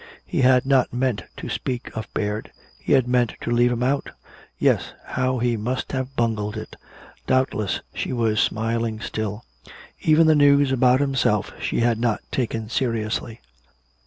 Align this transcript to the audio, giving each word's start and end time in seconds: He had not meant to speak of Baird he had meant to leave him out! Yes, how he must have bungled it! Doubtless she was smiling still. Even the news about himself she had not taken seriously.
He 0.25 0.41
had 0.41 0.65
not 0.65 0.91
meant 0.91 1.25
to 1.37 1.47
speak 1.47 1.95
of 1.95 2.11
Baird 2.15 2.51
he 2.79 2.93
had 2.93 3.07
meant 3.07 3.35
to 3.41 3.51
leave 3.51 3.71
him 3.71 3.83
out! 3.83 4.09
Yes, 4.57 4.93
how 5.05 5.37
he 5.37 5.55
must 5.57 5.91
have 5.91 6.15
bungled 6.15 6.57
it! 6.57 6.75
Doubtless 7.27 7.81
she 7.93 8.11
was 8.11 8.39
smiling 8.39 8.99
still. 8.99 9.45
Even 10.01 10.25
the 10.25 10.33
news 10.33 10.71
about 10.71 11.01
himself 11.01 11.51
she 11.61 11.81
had 11.81 11.99
not 11.99 12.23
taken 12.31 12.67
seriously. 12.67 13.41